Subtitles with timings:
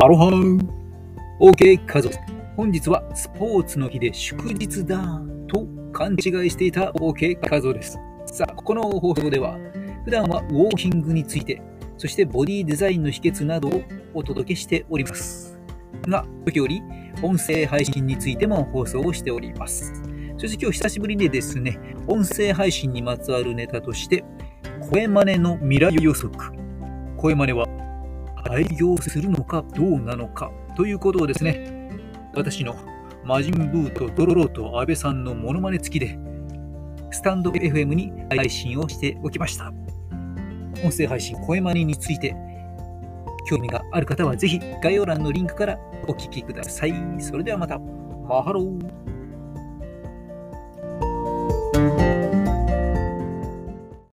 [0.00, 0.58] アロハン
[1.40, 2.14] !OK 家族。
[2.56, 7.98] 本日はスポーツの日で祝日だと勘違いしていた OK 家族です。
[8.26, 9.58] さあ、この放送では
[10.04, 11.60] 普段はウォーキングについて、
[11.96, 13.82] そしてボディデザインの秘訣などを
[14.14, 15.58] お届けしております。
[16.06, 16.80] が、時折
[17.20, 19.92] 音声配信についても放送をしております。
[20.36, 24.24] そして今日久しぶりにですね、音声配信にまつわるネタとして、
[24.92, 26.32] 声真似の未来予測。
[27.16, 27.66] 声真似は
[28.44, 31.90] 廃業するのかどうなのかということをですね、
[32.34, 32.76] 私の
[33.24, 36.18] 魔人ブーとドロロと安倍さんのモノマネ付きで、
[37.10, 39.72] スタンド FM に配信をしておきました。
[40.84, 42.36] 音声配信声真似について、
[43.48, 46.94] 興味がある方はぜひ概要欄のリンクからお聞きください。
[47.18, 47.78] それではまた。
[47.78, 49.17] マハロー。